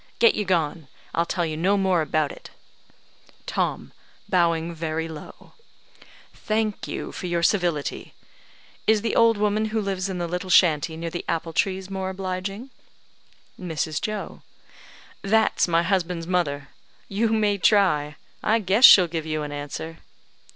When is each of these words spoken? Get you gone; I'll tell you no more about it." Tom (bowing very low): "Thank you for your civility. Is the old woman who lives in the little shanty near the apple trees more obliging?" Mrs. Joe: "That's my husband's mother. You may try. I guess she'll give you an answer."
Get 0.17 0.33
you 0.33 0.45
gone; 0.45 0.87
I'll 1.13 1.27
tell 1.27 1.45
you 1.45 1.55
no 1.55 1.77
more 1.77 2.01
about 2.01 2.31
it." 2.31 2.49
Tom 3.45 3.93
(bowing 4.27 4.73
very 4.73 5.07
low): 5.07 5.53
"Thank 6.33 6.87
you 6.87 7.11
for 7.11 7.27
your 7.27 7.43
civility. 7.43 8.15
Is 8.87 9.03
the 9.03 9.15
old 9.15 9.37
woman 9.37 9.65
who 9.65 9.79
lives 9.79 10.09
in 10.09 10.17
the 10.17 10.27
little 10.27 10.49
shanty 10.49 10.97
near 10.97 11.11
the 11.11 11.23
apple 11.29 11.53
trees 11.53 11.87
more 11.91 12.09
obliging?" 12.09 12.71
Mrs. 13.61 14.01
Joe: 14.01 14.41
"That's 15.21 15.67
my 15.67 15.83
husband's 15.83 16.25
mother. 16.25 16.69
You 17.07 17.29
may 17.29 17.59
try. 17.59 18.15
I 18.41 18.57
guess 18.57 18.83
she'll 18.85 19.05
give 19.07 19.27
you 19.27 19.43
an 19.43 19.51
answer." 19.51 19.99